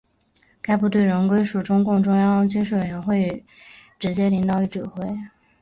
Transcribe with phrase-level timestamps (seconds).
[0.63, 3.45] 该部队仍归属中共中央军事委员会
[3.99, 5.05] 直接领导与指挥。